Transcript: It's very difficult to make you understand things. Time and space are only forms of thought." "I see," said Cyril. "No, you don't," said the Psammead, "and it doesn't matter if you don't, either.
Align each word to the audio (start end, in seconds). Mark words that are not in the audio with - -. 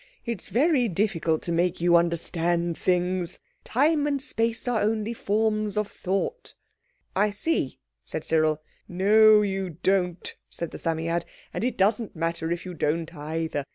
It's 0.25 0.49
very 0.49 0.87
difficult 0.89 1.43
to 1.43 1.51
make 1.51 1.79
you 1.79 1.95
understand 1.95 2.75
things. 2.75 3.37
Time 3.63 4.07
and 4.07 4.19
space 4.19 4.67
are 4.67 4.81
only 4.81 5.13
forms 5.13 5.77
of 5.77 5.91
thought." 5.91 6.55
"I 7.15 7.29
see," 7.29 7.77
said 8.03 8.23
Cyril. 8.25 8.63
"No, 8.87 9.43
you 9.43 9.77
don't," 9.83 10.33
said 10.49 10.71
the 10.71 10.79
Psammead, 10.79 11.23
"and 11.53 11.63
it 11.63 11.77
doesn't 11.77 12.15
matter 12.15 12.49
if 12.51 12.65
you 12.65 12.73
don't, 12.73 13.13
either. 13.15 13.63